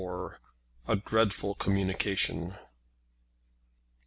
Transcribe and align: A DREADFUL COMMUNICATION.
A 0.87 0.95
DREADFUL 0.95 1.53
COMMUNICATION. 1.53 2.55